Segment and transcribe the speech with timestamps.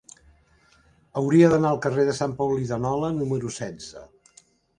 [1.21, 4.05] Hauria d'anar al carrer de Sant Paulí de Nola número setze.